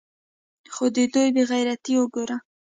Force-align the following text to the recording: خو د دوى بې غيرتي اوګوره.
خو 0.73 0.85
د 0.95 0.97
دوى 1.13 1.29
بې 1.35 1.43
غيرتي 1.51 1.93
اوګوره. 1.97 2.37